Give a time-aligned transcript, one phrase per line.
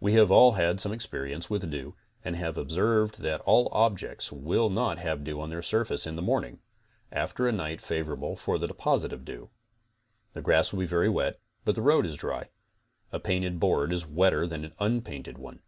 [0.00, 4.32] We have all' had some experience with dew and have ob served that all objects
[4.32, 6.60] will not have dew on their surfaces in the morning,
[7.12, 9.50] after a night favorable to the deposit of dew.
[10.32, 12.48] The grass will be very wet, but the road is dry.
[13.12, 15.60] A painted board is wetter than an unpainted one.